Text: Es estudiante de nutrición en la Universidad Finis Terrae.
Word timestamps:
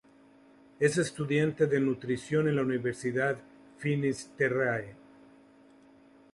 Es 0.79 0.97
estudiante 0.97 1.67
de 1.67 1.79
nutrición 1.79 2.47
en 2.47 2.55
la 2.55 2.63
Universidad 2.63 3.37
Finis 3.77 4.31
Terrae. 4.35 4.95